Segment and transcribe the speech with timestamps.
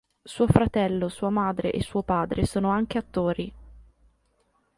[0.23, 3.53] Suo fratello, sua madre e suo padre sono anche attori.